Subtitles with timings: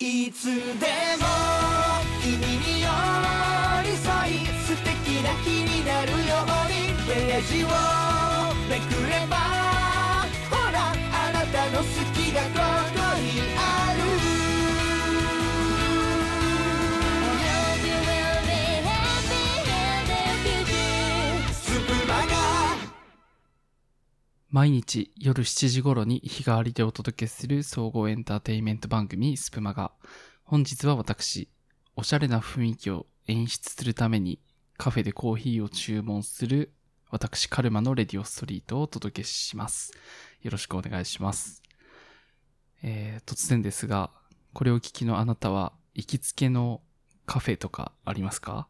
[0.00, 1.24] いつでも
[2.20, 2.88] 君に寄
[3.84, 6.18] り添い素敵な日になるよう
[6.68, 6.84] に。
[7.06, 7.68] ページを
[8.68, 9.36] めくれば
[10.50, 13.03] ほらあなたの好きがここ。
[24.54, 29.90] 毎日夜7時頃に日替わりでお届けする総合エンターテインメント番組スプマガ。
[30.44, 31.48] 本日は私、
[31.96, 34.38] おしゃれな雰囲気を演出するために
[34.76, 36.72] カフェでコーヒーを注文する
[37.10, 39.92] 私カルマのレディオストリートをお届けします。
[40.42, 41.60] よろしくお願いします。
[42.84, 44.12] えー、突然ですが、
[44.52, 46.80] これを聞きのあなたは行きつけの
[47.26, 48.68] カフェとかありますか？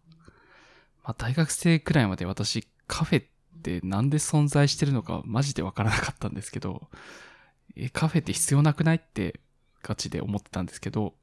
[1.04, 3.33] まあ、大学生くらいまで私カフェって
[3.82, 6.88] なんで存在してるのかマジでわからなかったんですけど、
[7.76, 9.40] え、カフェって必要なくないって
[9.82, 11.14] ガチで思ってたんですけど、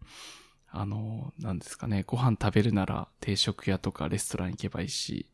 [0.70, 5.26] あの、なんですかね、ご飯食べるなら定食屋とかレストラン行けばいいし、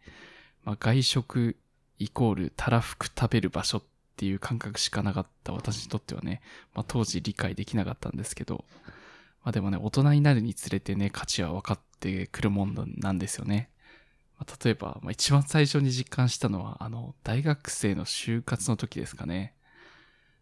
[0.64, 1.58] まあ、外食
[2.00, 3.84] イコールたらふく食べる場所っ
[4.16, 6.42] ていう感覚しかなかった私にとってはね、
[6.74, 8.66] まあ、当時理解できなかったんですけど、
[9.44, 13.70] まあでもね、大人になるにつれてね、価値は分かってくるもんなんですよね。
[14.38, 19.56] まあ例えば、まあ、一番最初に実感したのは、あの、大学生の就活の時ですかね。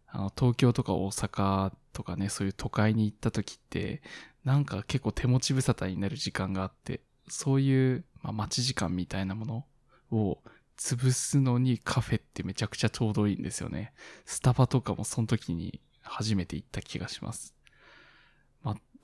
[0.08, 4.02] あの、東京とか大阪とかね、そういう都会に行った時って、
[4.44, 9.66] なんか結構手持ち無沙汰になる時間があって、そういう、まあ、待ち時間みたいなもの
[10.10, 10.38] を
[10.76, 13.92] 潰すのにカフェってめちゃくちゃちょうどいいんですよね。
[14.24, 17.55] スタバとかもその時に初めて行った気がします。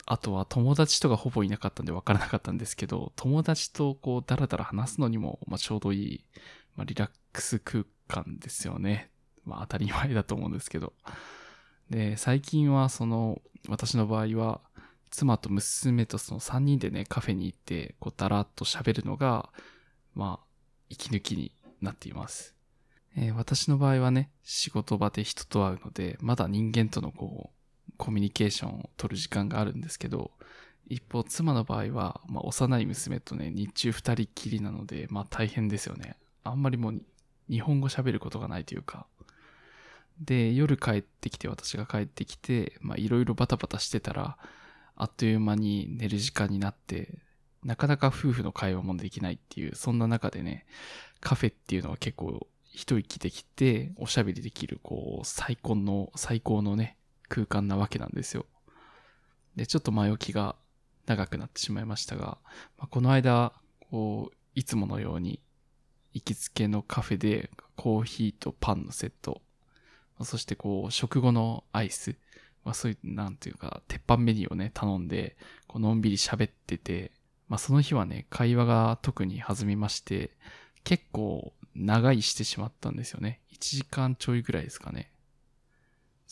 [0.06, 6.24] あ、とは友達とかほぼいなかったんで分からなかったんですけど、友達とこうダラダラ話すのにも、まあ、ちょうどいい、
[6.76, 9.10] まあ、リラックス空間ですよね。
[9.44, 10.92] まあ当たり前だと思うんですけど。
[11.90, 14.60] で、最近はその、私の場合は、
[15.10, 19.50] 妻と娘とその3人でね、カフェに行って、こうダラッと喋るのが、
[20.14, 20.46] まあ、
[20.88, 22.54] 息抜きになっています。
[23.14, 27.61] えー私の場合はね、仕事場で人と会うので、まだ人間とのこう、
[27.96, 30.32] コミュニケーションを取る時間があるんですけど、
[30.88, 36.16] 一方、妻の場合は、まあ、幼い娘とね、日中二人っきりなので、まあ、大変ですよね。
[36.44, 37.02] あんまりもう、
[37.48, 39.06] 日本語喋ることがないというか。
[40.20, 44.36] で、夜帰ってきて、私が帰ってきて、まあ、いろいろバタバタしてたら、
[44.96, 47.18] あっという間に寝る時間になって、
[47.64, 50.66] なかなか夫婦の会話もできないっていう、そんな中でね、
[51.20, 56.96] カフェっていうのは結構一息できて、おしゃべりできる、こう、最高の、最高のね、
[57.32, 58.44] 空間なわけなんですよ。
[59.56, 60.54] で、ちょっと前置きが
[61.06, 62.36] 長くなってしまいましたが、
[62.76, 63.54] まあ、この間、
[63.90, 65.40] こう、いつものように、
[66.12, 69.40] 行きつけのカフェでコーヒーとパンのセット、
[70.24, 72.16] そしてこう、食後のアイス、
[72.64, 77.12] まあそういう、なんていうか、鉄板メニューをね、頼んで、こう、のんびり喋ってて、
[77.48, 80.36] まあその日はね、会話が特に弾みまして、
[80.84, 83.40] 結構長いしてしまったんですよね。
[83.52, 85.11] 1時間ちょいぐらいですかね。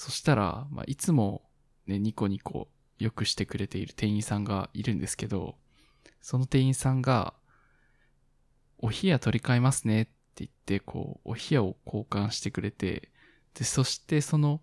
[0.00, 1.42] そしたら、まあ、いつも
[1.86, 2.68] ね、ニコニコ
[2.98, 5.56] よくしてくれている店員さんがいるんですけど、
[6.22, 7.34] その店員さんが、
[8.78, 13.10] お冷や取り替えますねって言って、こう、お冷やを交換してくれて、
[13.52, 14.62] で、そしてその、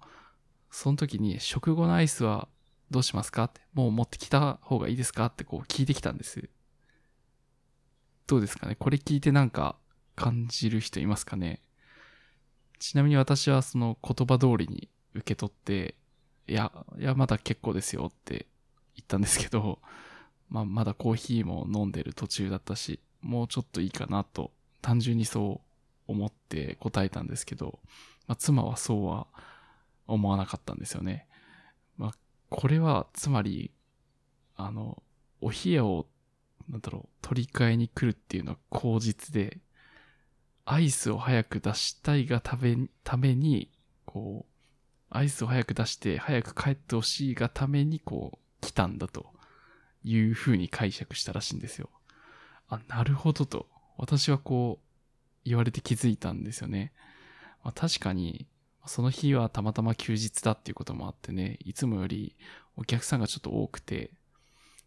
[0.72, 2.48] その時に、食後のアイスは
[2.90, 3.44] どうしますか？
[3.44, 5.28] って、もう持ってきた方がいいですか？
[5.28, 6.50] ってこう聞いてきたんです。
[8.26, 8.74] どうですかね？
[8.74, 9.76] これ聞いてなんか
[10.16, 11.62] 感じる人いますかね？
[12.80, 15.96] ちなみに私はその言葉通りに受け取って、
[16.48, 18.48] いや、いや、まだ結構ですよって
[18.96, 19.80] 言ったんですけど、
[20.50, 24.52] まあ、まだコーヒーも飲んでる途中だったし、もうちょっといいかなと、
[24.82, 25.62] 単純にそ
[26.08, 27.80] う思って答えたんですけど、
[28.28, 29.28] まあ、妻はそうは
[30.08, 31.28] 思わなかったんですよね。
[31.98, 32.12] まあ、
[32.50, 33.72] これは、つまり、
[34.56, 35.04] あの、
[35.42, 36.08] お冷やを、
[36.70, 39.60] なんだろう、取り替えに来るっていうのは口実で、
[40.66, 43.72] アイスを早く出したいがためために、
[44.06, 44.57] こう、
[45.10, 49.28] アイスを早く出して早く帰ってほしいがために、こう、来たんだと
[50.04, 51.90] いう風に解釈したらしいんですよ。
[52.70, 53.68] あ、なるほどと。
[53.98, 54.88] 私はこう、
[55.46, 56.92] 言われて気づいたんですよね。
[57.64, 58.48] まあ、確かに、
[58.86, 62.36] その日はたまたま休日だっていうこともあってね、いつもより
[62.76, 64.12] お客さんがちょっと多くて、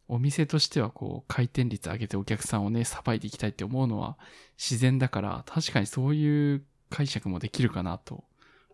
[0.08, 4.18] お店としてはこう回転率上げてお客さんをね、さばいていきたいって思うのは
[4.58, 8.24] 自然だから、確かにそういう解釈もできるかなと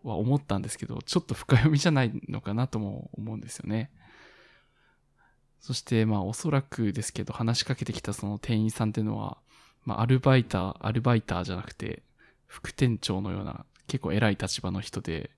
[0.03, 3.91] は思ったんですけど、ちょっと深読みじゃないのかなとも思うんですよね。
[5.59, 9.37] そしてまあおそらくですけど話しかけてきたその店員さんっていうのは、
[9.85, 12.03] まあアルバイター、アルバイターじゃなくて
[12.45, 15.31] 副店長のような結構偉い立場の人で、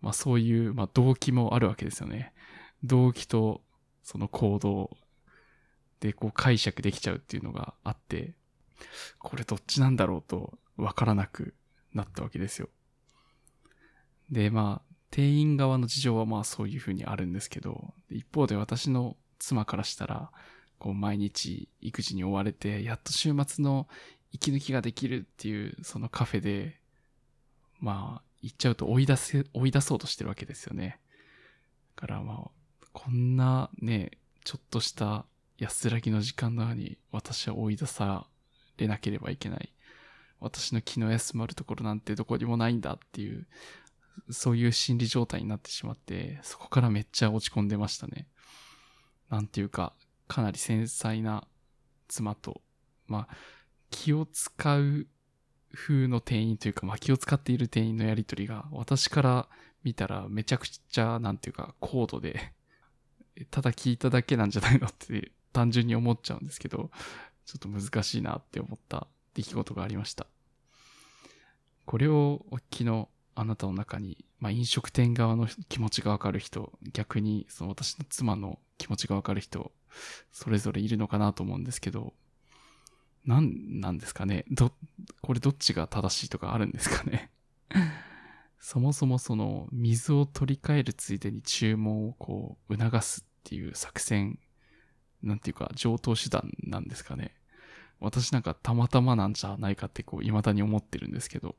[0.00, 2.32] まあそういう、まあ動機もあるわけですよね。
[2.82, 3.62] 動機と
[4.02, 4.96] その行動
[6.00, 8.34] でこう解釈できちゃうっていうのがあって、
[9.18, 11.54] これどっちなんだろうとわからなく
[11.92, 12.68] なったわけですよ。
[14.30, 20.30] で、まあ、店員側の事情はまあそういうふうにあるんですけど、一方で私の妻からしたら、
[20.78, 23.88] こう毎日育児に追われて、やっと週末の
[24.32, 26.78] 息抜きができるっていうそのカフェで、
[27.80, 31.00] まあ、言っちゃうと追い出せ、追い出そうとしてるわけですよね。
[31.96, 32.50] だからまあ、
[32.92, 34.12] こんなね、
[34.44, 35.26] ちょっとした
[35.58, 38.26] 安らぎの時間なのに私は追い出さ
[38.78, 39.72] れなければいけない。
[40.40, 43.46] 私の気の休まるところなんてどこにもないんだっていう、
[44.30, 48.26] そういう心理状態になってしまって、そこからめっちゃ落ち込んでましたね。
[49.28, 49.94] なんていうか、
[50.28, 51.46] かなり繊細な
[52.08, 52.60] 妻と、
[53.06, 53.36] まあ、
[53.90, 55.06] 気を使う
[55.74, 59.48] 風の店員というか、まあ、気を使っている店員のやりとりが、私から
[59.82, 62.52] 見たらめちゃくちゃ、なんていうか、高度で、
[63.50, 66.90] ただ聞いただけなんじゃないのって単純に思っちゃうんですけど、
[67.46, 70.26] ちょっと難しいなって思った出来事がありました。
[71.86, 73.08] これをお聞きの
[73.40, 79.72] あなたの中に、まあ、飲食店側の気持ちがわかる人、逆にその私の妻の気持ちがわかる人、
[80.30, 82.12] それぞれいるのかなと思うんですけど、
[83.24, 84.44] ななんですかね？
[84.50, 84.72] ど、
[85.22, 87.30] これどっちが正しいとかあるんですかね？
[88.60, 94.38] そもそもその水を取り替えるついでに注文をこう促すっていう作戦、
[95.22, 97.34] なんていうか上等手段なんですかね？
[98.00, 101.56] 私なんかたまたまなんじゃないかってこう未だに思ってるんですけど、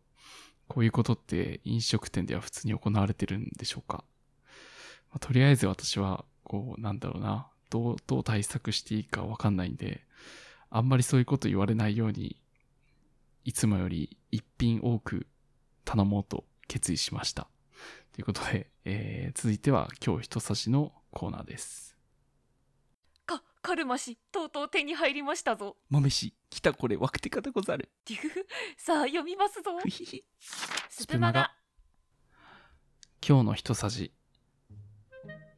[0.72, 4.06] こういうことって飲食店では普通に行われてるんでしょうか？
[5.10, 10.00] まあとりあえず私はこうなんだろうな、どう、どう対策していいかわかんないんで、
[10.70, 12.38] あんまりそういうこと言われないように、
[13.44, 15.28] いつもより一品多く
[15.84, 17.50] 頼もうと決意しました。
[18.14, 21.91] ということで、えー続いては今日一差しのコーナーです。
[23.62, 27.90] かカルマ氏とうとう手に入りましたぞ豆氏、来たこれ、ワクテカでござる。
[28.78, 29.72] さあ読みますぞ。
[30.90, 31.52] スプマガ
[33.26, 34.12] 今日の一さじ。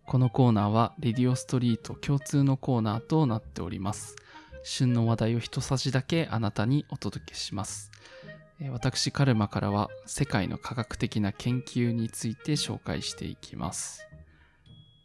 [0.06, 4.18] このコーナーは、レディオストリート共通のコーナーとなっております。
[4.64, 7.90] 旬の話題を一さじだけあなたにお届けします。
[8.60, 14.06] えー私、カルマからは、世界の科学的な研究について紹介していきます。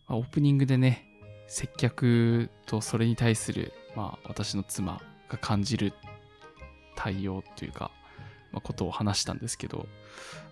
[0.09, 1.08] まあオープニングでね、
[1.49, 5.95] 接客とそれに対する、まあ、私の妻が感じる
[6.95, 7.91] 対応というか、
[8.53, 9.89] まあ、ことを話したんですけど、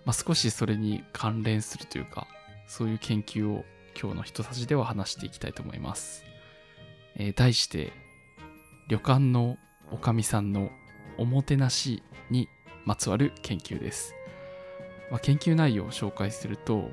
[0.04, 2.26] まあ、少しそれに関連するというか、
[2.66, 3.64] そういう研究を
[4.00, 6.24] 今日の一さじでは話していきたいと思います。
[7.14, 7.92] えー題して、
[8.88, 9.58] 旅館の
[9.90, 10.70] おかみさんの
[11.18, 12.48] おもてなしに
[12.84, 14.14] まつわる研究です。
[15.10, 16.90] まあ、研究内容を紹介すると、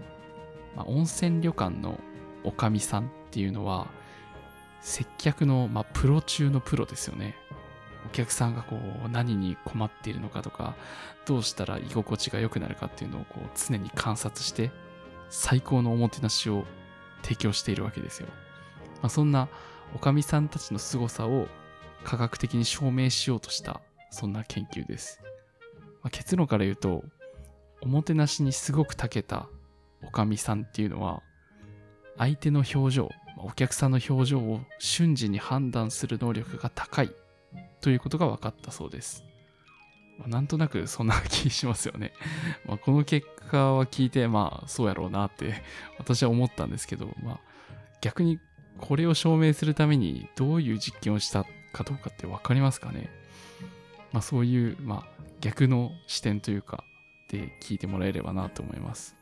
[0.76, 2.00] まあ、温泉旅館の
[2.44, 3.88] おかみさんっていうのは、
[4.82, 7.36] 接客の、まあ、プロ中のプロですよね。
[8.06, 10.76] お客さんがこう何に困っているのかとか、
[11.26, 14.72] どうしたら居心地が良くなるかっていうのをこう常に観察して
[15.30, 16.66] 最高のおもてなしを
[17.24, 18.28] 提供しているわけですよ。
[19.02, 19.48] まあ、そんな
[19.96, 21.48] おかみさんたちの凄さを
[22.04, 23.82] 科学的に証明しようとした
[24.12, 25.22] そんな研究です。
[26.04, 27.04] まあ、結論から言うと
[27.82, 29.48] おもてなしにすごく長けた
[30.04, 31.24] おかみさんっていうのは
[32.18, 33.10] 相手の表情、
[33.44, 37.12] お客さんの表情を瞬時に判断する能力が高い
[37.82, 39.24] ということが分かったそうです。
[40.18, 42.14] まなんとなくそんな気しますよね。
[42.66, 45.62] まあこの結果は聞いて、まあそうやろうなって
[45.98, 47.40] 私は思ったんですけど、まあ
[48.02, 48.40] 逆に
[48.80, 53.10] これを証明するためにどういう実験をしたかどうかって分かりますかね
[54.12, 56.86] まあそういう、まあ逆の視点というか
[57.30, 59.16] で聞いてもらえればなと思います。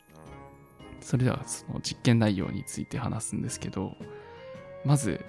[0.99, 3.97] それではその実験内容について話すんですけど、
[4.85, 5.23] まず、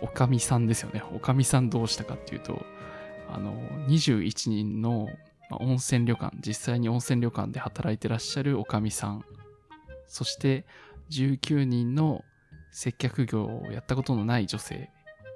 [0.00, 1.02] おかみさんですよね。
[1.14, 2.64] おかみさんどうしたかっていうと、
[3.28, 3.54] あの、
[3.88, 5.08] 21人の、
[5.50, 9.24] ま温泉旅館、実際に温泉旅館で働いてらっしゃるおかみさん、
[10.08, 10.64] そして
[11.10, 12.24] 19人の
[12.70, 14.90] 接客業をやったことのない女性、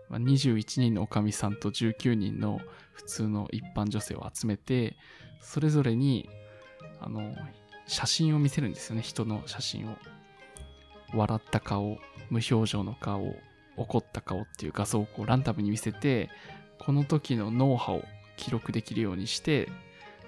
[0.09, 2.61] ま21人のおかみさんと19人の
[2.93, 4.97] 普通の一般女性を集めて、
[5.41, 6.29] それぞれに、
[7.01, 7.35] あの、
[7.87, 9.97] 写真を見せるんですよね、人の写真を。
[11.15, 11.99] 笑った顔、
[12.31, 13.35] 無表情の顔、
[13.77, 16.31] 怒った顔っていう画像をこうランダムに見せて、
[16.79, 18.05] この時の脳波を
[18.37, 19.69] 記録できるようにして、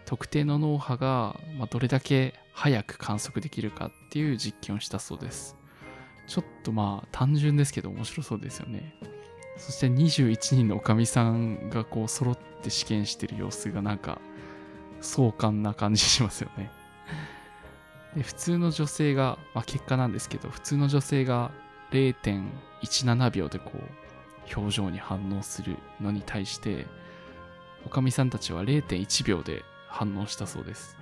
[0.04, 1.36] 特定の脳波が、
[1.70, 5.56] どれだけ早く観測できるかっていう実験をしたそうです。
[6.26, 8.94] ちょっとまあ単純ですけど面白そうですよね。
[9.56, 14.20] そして21人のおかみさんがこう揃って試験してる様子がなんか
[15.00, 16.70] 壮観な感じしますよね。
[18.16, 21.50] で普通の女性が、まあ、結果なんですけど普通の女性が
[21.92, 26.86] 0.17秒でこう表情に反応するのに対して
[27.86, 30.96] おかみさんたちは0.1秒で反応したそうです、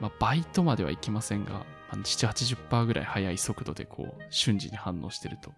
[0.00, 5.52] まあ、倍とまではいきませんが780%ぐらい速い速度でこう瞬時に反応してると。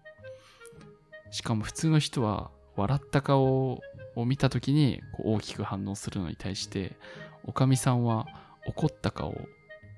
[1.31, 3.81] しかも普通の人は笑った顔
[4.15, 6.97] を見た時にこう大きく反応するのに対して
[7.43, 8.25] おかみさんは
[8.65, 9.35] 怒った顔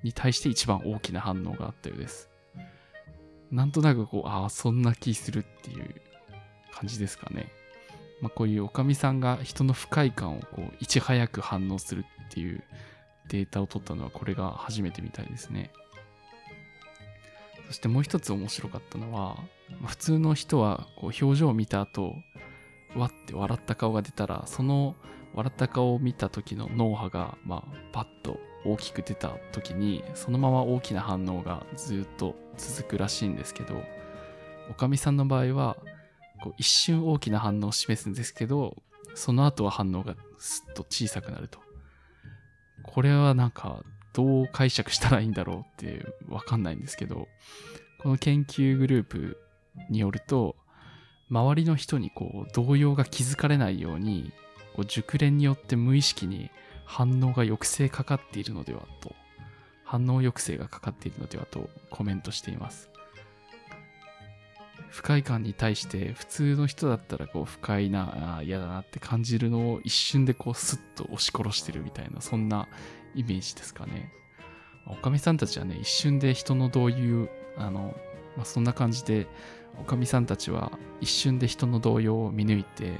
[0.02, 2.28] に対して一番大きな反応があったようです
[3.50, 5.94] なんとなくこうああそんな気するっていう
[6.72, 7.52] 感じですかね
[8.22, 12.62] まあ、こういうおかみさんが人の不快感をこういち早く反応するっていう
[13.28, 15.72] データを取ったのはこれが初めてみたいですね。
[17.66, 19.38] そしてもう一つ面白かったのは、
[19.86, 22.14] 普通の人はこう表情を見た後、
[22.94, 24.94] わって笑った顔が出たら、その
[25.34, 33.82] 笑った顔を見た時の脳波が、まあ、パッと大きく出た時に、そのまま大きな反応がずっと続くらしいんですけど、
[34.70, 35.76] おかみさんの場合は、
[36.42, 38.76] こう一瞬大きな反応を示すんですけど、
[39.14, 41.58] その後は反応がすっと小さくなると。
[42.82, 47.28] これはなんか、どう解釈したらいいんだろうってわかんないんですけど、
[47.98, 49.38] この研究グループ
[49.88, 50.56] によると、
[51.30, 54.32] 周りの人にこう動揺が気づかれないように、
[54.74, 56.50] こう熟練によって無意識に
[56.84, 59.14] 反応が抑制かかっているのではと、
[59.84, 62.92] 反応抑制がかかっているのではとコメントしています。
[64.92, 72.68] 不快感に対して普通の人だったらこう不快な嫌だなって感じるのを一瞬でこうスッと押し殺してるみたいなそんな
[73.14, 74.12] イメージですかね
[74.86, 77.94] おかみさんたちはね一瞬で人の動揺あの、
[78.36, 79.26] まあ、そんな感じで
[79.80, 82.92] おかみさんたちは一瞬で人の動揺を見抜いて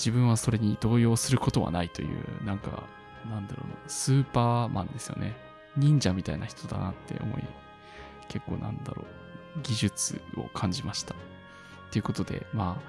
[0.00, 2.84] 自分はそれに動揺することはないというなんか
[3.30, 5.36] なんだろうスーパーマンですよね
[5.76, 7.44] 忍者みたいな人だなって思い
[8.28, 11.14] 結構なんだろう技術を感じました。
[11.90, 12.80] ということで、ま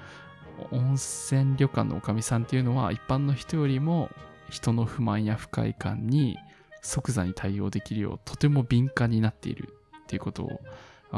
[0.60, 4.10] あ、温泉旅館のおかみさんっていうのは一般の人よりも
[4.48, 6.38] 人の不満や不快感に
[6.82, 10.60] 即座に対応できるようとても敏感になっているっていうことを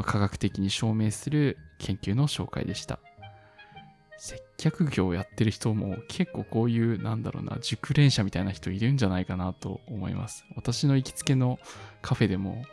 [0.03, 2.99] 科学的に証明する研究の紹介でした。
[4.17, 10.45] 接客業やってる人も結構こういうなんだろうな熟練者みたいな人いるんじゃないかなと思います。
[10.55, 11.59] 私の行きつけの
[12.01, 12.65] カフェでも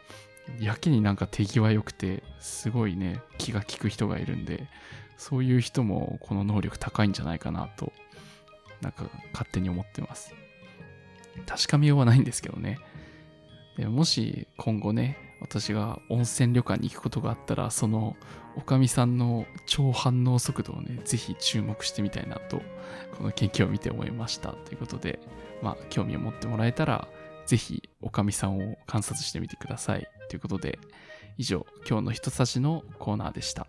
[0.61, 4.67] やけになんか手際良くて、すごいね、気が利く人がいるんで、
[5.17, 7.93] そういう人もこの能力高いんじゃないかなと、
[8.81, 10.35] なんか勝手に思ってます。
[11.47, 12.79] 確かめようはないんですけどね。
[13.77, 18.17] でもし今後ね、私が温泉旅館に行くことがあったら、その
[18.57, 22.63] おかみさんの超反応速度をね、ぜひ注目してみたいなと、
[23.17, 24.53] この研究を見て思いました。
[24.53, 25.21] ということで、
[25.63, 27.09] まあ、興味を持ってもらえたら、
[27.47, 30.07] ぜひおかみさんを観察してみてください。
[30.31, 30.79] ということで、
[31.39, 33.67] 以上、今日の人差しのコーナーでした。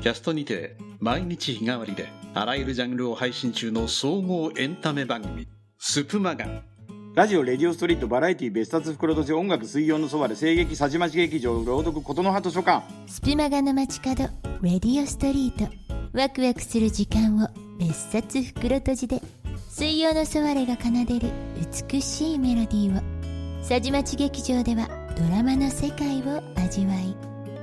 [0.00, 6.62] キャストにて毎日日替わりであらゆるジャンルを配信中の総合エンタメ番組スプマガン
[7.18, 12.86] ラジオ、レディオストリート、バラエティ、別冊袋とじ、音楽、水曜のそばで、声劇、さじまち劇場、朗読、琴の葉図書館。
[13.08, 14.28] スプマガの街角
[14.62, 15.68] レディオストリート
[16.12, 17.48] ワクワクする時間を
[17.80, 19.20] 別冊袋閉じで
[19.68, 21.32] 水曜のソワレが奏でる
[21.90, 23.64] 美しいメロディーを。
[23.64, 27.16] さじまち劇場ではドラマの世界を味わい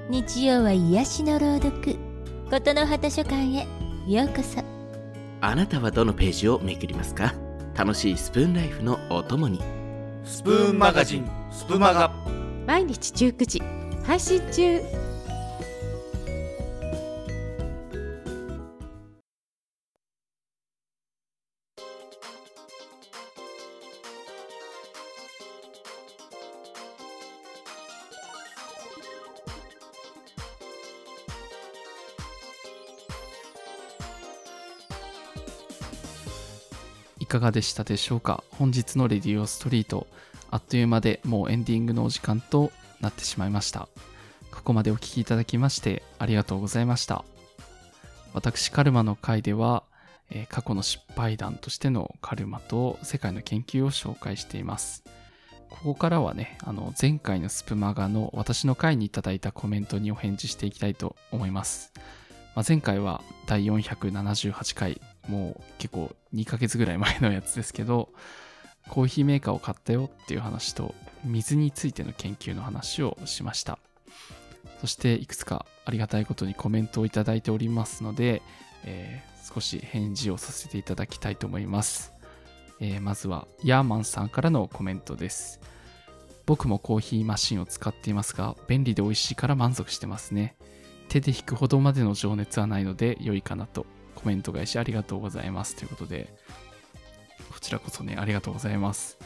[0.10, 1.96] 日曜は癒しの朗読
[2.50, 3.66] 琴の葉図書館へ
[4.06, 4.62] ようこそ。
[5.40, 7.34] あなたはどのページをめくりますか？
[7.76, 9.62] 楽しいスプーンライフのお供に。
[10.24, 12.10] スプーンマガジンスプマガ。
[12.66, 13.62] 毎日19時
[14.06, 14.82] 配信中
[37.46, 38.44] がでしたでしょうか？
[38.50, 40.08] 本日のレディオストリート、
[40.50, 42.72] あっという間でもうエンディングのお時間と
[43.02, 43.88] なってしまいました。
[44.52, 47.24] ここまでお聞きいただきましてありがとうございました。
[48.34, 49.84] 私、カルマの回では、
[50.32, 55.04] えー過去の失敗談としてのカルマと世界の研究を紹介しています。
[55.70, 61.94] ここからはね、あの前回のスプマガの私の回にいただいたコメントにお返事していきたいと思います。
[62.56, 68.10] まあ、前回は第478回、もう結構2ヶ月ぐらい前のやつですけど、
[68.90, 73.80] コーヒーメーカーを買ったよっていう話と、水についての研究の話をしました。
[74.82, 78.42] そしていくつかありがたいことにコメントをいただいておりますので、
[78.84, 82.14] えー少し返事をさせていただきたいと思います。
[82.80, 85.60] えーまずは、ヤーマンさんからのコメントです。
[86.48, 90.56] 僕もコーヒーマシンを使っていますが、便利で美味しいから満足してますね。
[91.10, 93.86] 手で引くほどまでの情熱はないので良いかなと。
[94.16, 95.76] コメント返しありがとうございます。
[95.76, 96.34] ということで、
[97.52, 99.18] こちらこそね、ありがとうございます。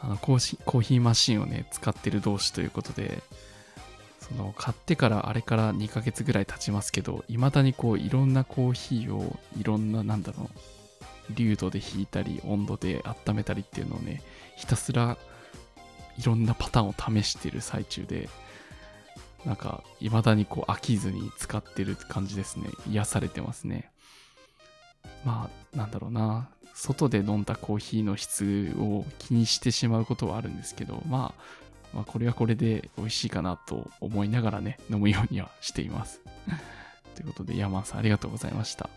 [0.00, 3.22] あのコーヒーコーヒーマシンをね、使ってる同士ということで、
[4.20, 14.22] その買ってからあれから2ヶ月ぐらい経ちますけど、未だにこういろんなコーヒーをいろんな、なんだろう、流度で引いたり、温度で温めたりっていうのをね、
[14.56, 15.16] ひたすら
[16.18, 18.28] いろんなパターンを試してる最中で、
[19.44, 22.70] なんか、未だにこう飽きずに使ってる感じですね。
[22.90, 23.90] 癒されてますね。
[25.24, 26.48] まあ、なんだろうな。
[26.74, 31.42] 外で飲んだコーヒーの質を気にしてしまうことはあるんですけど、まあ、
[31.92, 36.20] まあ、これはこれで美味しいかなと思いながらね、飲むようにはしています。
[37.16, 38.88] ということで、ヤマンさんありがとうございました。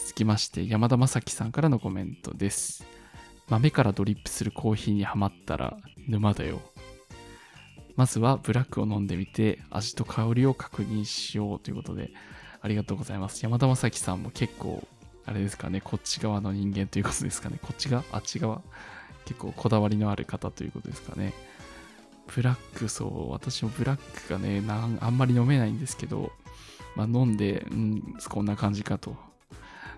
[0.00, 2.84] 続きまして、山田正樹さんからのコメントです。
[3.48, 5.76] 豆からドリップするコーヒーにはまったら
[6.08, 6.60] 沼だよ。
[7.96, 12.10] まずはブラックを飲んでみて味と香りを確認しようということで
[12.62, 13.42] ありがとうございます。
[13.42, 14.86] 山田正樹さんも結構
[15.26, 17.58] あれですかね、こっち側の人間ということですかね。
[17.60, 18.04] こっち側？
[18.12, 18.62] あっち側？
[19.24, 21.32] 結構こだわりのある方ということですかね。
[22.34, 26.32] ブラック、そう、私もブラックがね、なんあんまり飲めないんですけど、
[26.96, 29.16] まあ飲んで、うん、こんな感じかと。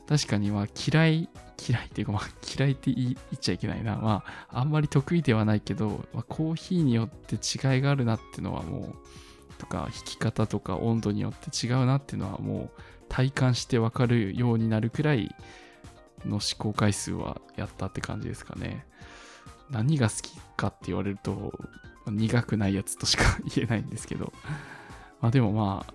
[0.09, 1.29] 確かにまあ嫌い、
[1.67, 2.23] 嫌いっていうかまあ
[2.59, 3.97] 嫌いって言い言っちゃいけないな。
[3.97, 8.97] まああんまり得意ではないけど、まあ、コーヒーによって違いがあるなっていうのはもう、
[9.65, 15.35] とか引き方とか温度によって違うなっていうのはもう体感してわかるようになるくらい
[16.27, 18.87] の試行回数はやったって感じですかね。
[19.71, 21.53] 何が好きかって言われると
[22.07, 24.33] 苦くないやつとしか言えないんですけど、
[25.21, 25.95] まあでもまあ、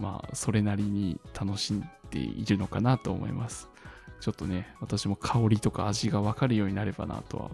[0.00, 3.68] まあそれなりに楽しんでいるのかなと思います。
[4.20, 7.50] ちょっとね、私も香りとか味がわかるようになればなとは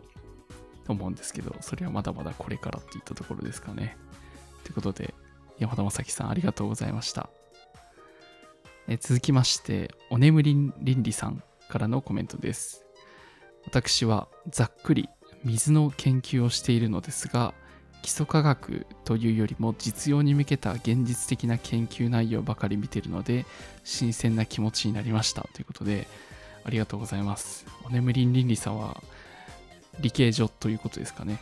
[0.88, 3.96] 思うんですけど、それはまだまだこれからっていったところですかね。
[4.68, 5.14] ということで、
[5.58, 7.30] 山田正樹さんありがとうございました。
[8.86, 12.84] え続きまして、お眠りんりんりさんからのコメントです。
[13.64, 15.08] 私はざっくり
[15.42, 17.54] 水の研究をしているのですが、
[18.02, 23.46] 基礎科学というよりも実用に向けた現実的な研究内容ばかり見ているので、
[23.84, 25.48] 新鮮な気持ちになりました。
[25.54, 26.06] ということで、
[26.64, 27.64] ありがとうございます。
[27.86, 29.02] お眠りんりんりさんは
[29.98, 31.40] 理系女ということですかね。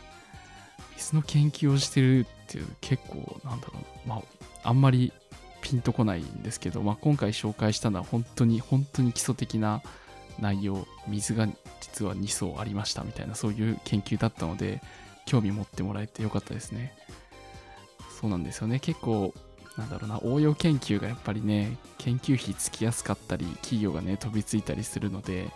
[0.97, 3.73] 水の研究をしてるっていう結構なんだろ
[4.05, 4.21] う、まあ、
[4.63, 5.13] あんまり
[5.61, 9.81] ピンとこないんですけど、まあ、今回紹介したのは本当に本当に基礎的な
[10.39, 11.47] 内容水が
[11.81, 14.81] 実は2層ありましたみたいなそういう研究だったので
[15.25, 16.93] 興味持ってもらえてよかったですね。
[18.21, 18.79] そうなんですよね。
[18.79, 19.33] 結構
[19.77, 25.49] なんだろうな応用研究がやっぱりね研究費つきやすかったり企業がね飛びついたりするので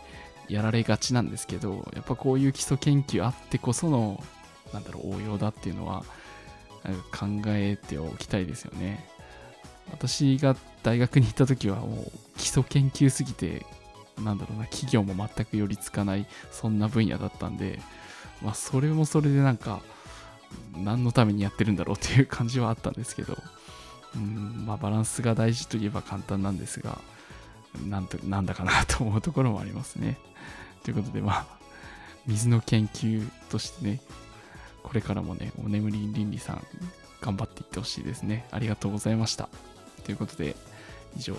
[0.48, 4.22] やられがちなんですけどやっぱこういう基礎研究あってこその
[4.74, 6.04] なんだろう応用だっていうのは
[7.12, 9.08] 考えておきたいですよね。
[9.92, 13.66] 私が大学に行った時はもう基礎研究すぎて
[14.20, 17.80] なんだろうな企業も全く寄りつかないそんな分野だったんで
[18.42, 19.82] まあそれもそれでなんか
[20.76, 23.38] 何のためにやってるんだろうっていう感じはあったんですけど
[24.16, 27.00] うんまあバランスが大事といえば簡単なんですが
[27.88, 30.18] なんとなんだかなと思うところもありますね。
[30.84, 31.46] ということでまあ
[32.28, 34.02] 水の研究としてね
[34.84, 36.66] これからもねお眠りりんりさん
[37.22, 38.48] 頑張っていってほしいですね。
[38.52, 39.50] ありがとうございました。
[40.04, 40.56] ということで
[41.18, 41.36] 以上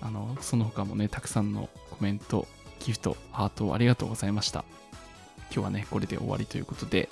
[0.00, 2.46] あのその他もねたくさんのコメント
[2.80, 4.64] ギフトハートありがとうございました。
[5.50, 7.08] 今日はねこれで終わりということで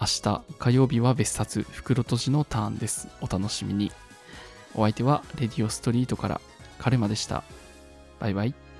[0.00, 3.08] 明日火曜日は別冊袋とじのターンです。
[3.20, 3.92] お楽しみに。
[4.74, 6.40] お相手はレディオストリートから
[6.78, 7.44] カルマでした。
[8.18, 8.71] バイバイ。